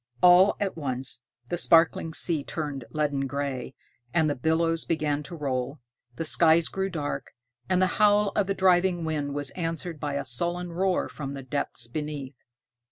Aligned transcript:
All 0.23 0.57
at 0.59 0.75
once, 0.75 1.21
the 1.49 1.59
sparkling 1.59 2.11
sea 2.15 2.43
turned 2.43 2.85
leaden 2.89 3.27
gray, 3.27 3.75
and 4.15 4.27
the 4.27 4.33
billows 4.35 4.83
began 4.83 5.21
to 5.21 5.35
roll, 5.35 5.79
the 6.15 6.25
skies 6.25 6.69
grew 6.69 6.89
dark, 6.89 7.35
and 7.69 7.79
the 7.79 7.85
howl 8.01 8.31
of 8.35 8.47
the 8.47 8.55
driving 8.55 9.03
wind 9.05 9.35
was 9.35 9.51
answered 9.51 9.99
by 9.99 10.15
a 10.15 10.25
sullen 10.25 10.71
roar 10.73 11.07
from 11.07 11.35
the 11.35 11.43
depths 11.43 11.87
beneath. 11.87 12.33